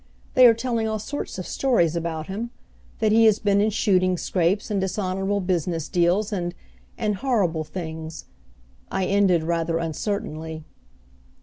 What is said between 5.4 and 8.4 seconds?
business deals, and and horrible things,"